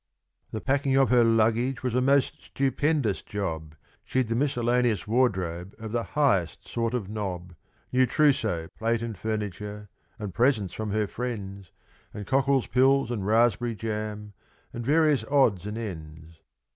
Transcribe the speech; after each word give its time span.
The 0.49 0.61
packing 0.61 0.95
of 0.95 1.11
her 1.11 1.23
luggage 1.23 1.83
was 1.83 1.93
a 1.93 2.01
most 2.01 2.41
stupendous 2.43 3.21
job, 3.21 3.75
She'd 4.03 4.29
the 4.29 4.35
miscellaneous 4.35 5.05
wardrobe 5.05 5.75
of 5.77 5.91
the 5.91 6.01
highest 6.17 6.67
sort 6.67 6.95
of 6.95 7.07
nob, 7.07 7.53
New 7.93 8.07
trousseau, 8.07 8.67
plate, 8.79 9.03
and 9.03 9.15
furniture, 9.15 9.89
and 10.17 10.33
presents 10.33 10.73
from 10.73 10.89
her 10.89 11.05
friends, 11.05 11.71
And 12.15 12.25
Cockle's 12.25 12.65
pills 12.65 13.11
and 13.11 13.27
raspberry 13.27 13.75
jam, 13.75 14.33
and 14.73 14.83
various 14.83 15.23
odds 15.25 15.67
and 15.67 15.77
ends. 15.77 16.39